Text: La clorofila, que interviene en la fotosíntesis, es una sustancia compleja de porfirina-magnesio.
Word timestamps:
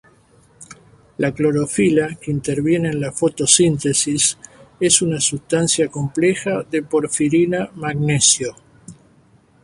La 1.19 1.31
clorofila, 1.31 2.15
que 2.15 2.31
interviene 2.31 2.89
en 2.89 2.99
la 2.99 3.11
fotosíntesis, 3.11 4.35
es 4.79 5.01
una 5.03 5.21
sustancia 5.21 5.89
compleja 5.89 6.63
de 6.63 6.81
porfirina-magnesio. 6.81 8.55